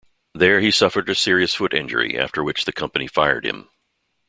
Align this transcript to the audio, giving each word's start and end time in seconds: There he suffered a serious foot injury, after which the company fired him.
There 0.33 0.61
he 0.61 0.71
suffered 0.71 1.07
a 1.09 1.13
serious 1.13 1.53
foot 1.53 1.75
injury, 1.75 2.17
after 2.17 2.43
which 2.43 2.65
the 2.65 2.71
company 2.71 3.05
fired 3.05 3.45
him. 3.45 3.69